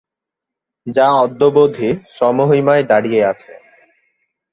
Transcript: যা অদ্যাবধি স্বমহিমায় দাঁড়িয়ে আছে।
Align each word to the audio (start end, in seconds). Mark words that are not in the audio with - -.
যা 0.87 1.07
অদ্যাবধি 1.15 1.89
স্বমহিমায় 2.15 2.83
দাঁড়িয়ে 2.83 3.21
আছে। 3.25 3.51